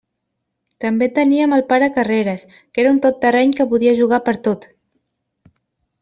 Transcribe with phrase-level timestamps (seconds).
[0.83, 4.65] També teníem el pare Carreres, que era un tot terreny que podia jugar pertot.